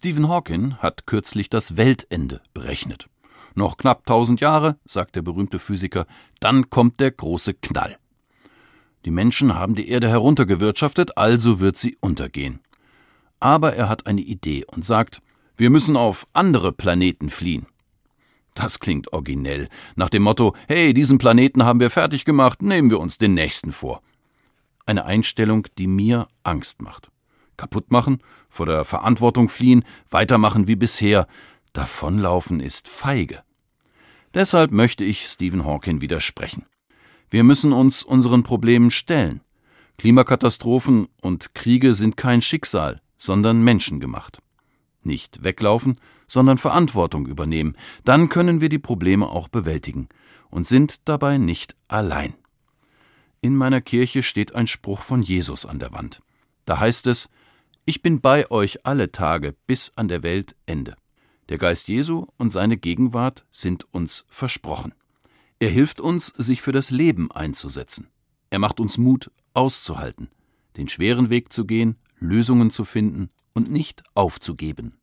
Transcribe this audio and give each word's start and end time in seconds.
Stephen 0.00 0.30
Hawking 0.30 0.76
hat 0.78 1.06
kürzlich 1.06 1.50
das 1.50 1.76
Weltende 1.76 2.40
berechnet. 2.54 3.10
Noch 3.54 3.76
knapp 3.76 4.06
tausend 4.06 4.40
Jahre, 4.40 4.78
sagt 4.86 5.14
der 5.14 5.20
berühmte 5.20 5.58
Physiker, 5.58 6.06
dann 6.40 6.70
kommt 6.70 7.00
der 7.00 7.10
große 7.10 7.52
Knall. 7.52 7.98
Die 9.04 9.10
Menschen 9.10 9.56
haben 9.56 9.74
die 9.74 9.90
Erde 9.90 10.08
heruntergewirtschaftet, 10.08 11.18
also 11.18 11.60
wird 11.60 11.76
sie 11.76 11.98
untergehen. 12.00 12.60
Aber 13.40 13.74
er 13.74 13.90
hat 13.90 14.06
eine 14.06 14.22
Idee 14.22 14.64
und 14.64 14.86
sagt, 14.86 15.20
wir 15.58 15.68
müssen 15.68 15.98
auf 15.98 16.26
andere 16.32 16.72
Planeten 16.72 17.28
fliehen. 17.28 17.66
Das 18.54 18.80
klingt 18.80 19.12
originell, 19.12 19.68
nach 19.96 20.08
dem 20.08 20.22
Motto, 20.22 20.56
hey, 20.66 20.94
diesen 20.94 21.18
Planeten 21.18 21.66
haben 21.66 21.80
wir 21.80 21.90
fertig 21.90 22.24
gemacht, 22.24 22.62
nehmen 22.62 22.88
wir 22.88 23.00
uns 23.00 23.18
den 23.18 23.34
nächsten 23.34 23.70
vor. 23.70 24.00
Eine 24.86 25.04
Einstellung, 25.04 25.66
die 25.76 25.88
mir 25.88 26.26
Angst 26.42 26.80
macht. 26.80 27.10
Kaputt 27.60 27.90
machen, 27.90 28.22
vor 28.48 28.64
der 28.64 28.86
Verantwortung 28.86 29.50
fliehen, 29.50 29.84
weitermachen 30.08 30.66
wie 30.66 30.76
bisher, 30.76 31.26
davonlaufen 31.74 32.58
ist 32.58 32.88
feige. 32.88 33.42
Deshalb 34.32 34.72
möchte 34.72 35.04
ich 35.04 35.26
Stephen 35.26 35.66
Hawking 35.66 36.00
widersprechen. 36.00 36.64
Wir 37.28 37.44
müssen 37.44 37.74
uns 37.74 38.02
unseren 38.02 38.44
Problemen 38.44 38.90
stellen. 38.90 39.42
Klimakatastrophen 39.98 41.08
und 41.20 41.54
Kriege 41.54 41.94
sind 41.94 42.16
kein 42.16 42.40
Schicksal, 42.40 43.02
sondern 43.18 43.62
menschengemacht. 43.62 44.40
Nicht 45.02 45.44
weglaufen, 45.44 45.98
sondern 46.26 46.56
Verantwortung 46.56 47.26
übernehmen, 47.26 47.76
dann 48.06 48.30
können 48.30 48.62
wir 48.62 48.70
die 48.70 48.78
Probleme 48.78 49.28
auch 49.28 49.48
bewältigen 49.48 50.08
und 50.48 50.66
sind 50.66 51.06
dabei 51.06 51.36
nicht 51.36 51.76
allein. 51.88 52.32
In 53.42 53.54
meiner 53.54 53.82
Kirche 53.82 54.22
steht 54.22 54.54
ein 54.54 54.66
Spruch 54.66 55.00
von 55.02 55.22
Jesus 55.22 55.66
an 55.66 55.78
der 55.78 55.92
Wand. 55.92 56.22
Da 56.64 56.78
heißt 56.78 57.06
es, 57.08 57.28
ich 57.84 58.02
bin 58.02 58.20
bei 58.20 58.50
euch 58.50 58.86
alle 58.86 59.10
Tage 59.10 59.54
bis 59.66 59.92
an 59.96 60.08
der 60.08 60.22
Weltende. 60.22 60.96
Der 61.48 61.58
Geist 61.58 61.88
Jesu 61.88 62.26
und 62.36 62.50
seine 62.50 62.76
Gegenwart 62.76 63.46
sind 63.50 63.92
uns 63.92 64.24
versprochen. 64.28 64.94
Er 65.58 65.70
hilft 65.70 66.00
uns, 66.00 66.28
sich 66.36 66.62
für 66.62 66.72
das 66.72 66.90
Leben 66.90 67.30
einzusetzen. 67.32 68.08
Er 68.50 68.58
macht 68.58 68.80
uns 68.80 68.98
Mut, 68.98 69.30
auszuhalten, 69.54 70.28
den 70.76 70.88
schweren 70.88 71.30
Weg 71.30 71.52
zu 71.52 71.64
gehen, 71.64 71.96
Lösungen 72.18 72.70
zu 72.70 72.84
finden 72.84 73.30
und 73.52 73.70
nicht 73.70 74.02
aufzugeben. 74.14 74.99